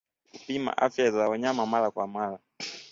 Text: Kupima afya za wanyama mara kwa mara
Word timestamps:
Kupima 0.33 0.71
afya 0.77 1.11
za 1.11 1.29
wanyama 1.29 1.65
mara 1.65 1.91
kwa 1.91 2.07
mara 2.07 2.39